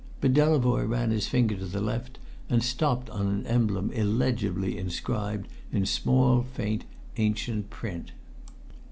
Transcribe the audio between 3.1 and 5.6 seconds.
on an emblem illegibly inscribed